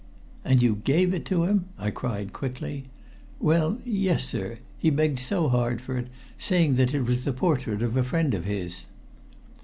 "And 0.43 0.63
you 0.63 0.77
gave 0.83 1.13
it 1.13 1.25
to 1.27 1.43
him?" 1.43 1.65
I 1.77 1.91
cried 1.91 2.33
quickly. 2.33 2.85
"Well 3.39 3.77
yes, 3.85 4.25
sir. 4.25 4.57
He 4.79 4.89
begged 4.89 5.19
so 5.19 5.47
hard 5.47 5.79
for 5.79 5.95
it, 5.95 6.07
saying 6.39 6.73
that 6.73 6.95
it 6.95 7.03
was 7.03 7.23
the 7.23 7.31
portrait 7.33 7.83
of 7.83 7.95
a 7.95 8.03
friend 8.03 8.33
of 8.33 8.45
his." 8.45 8.87